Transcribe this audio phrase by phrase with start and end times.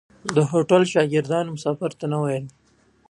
[0.35, 2.45] د هوټلو شاګردانو مسافرو ته نه ویل.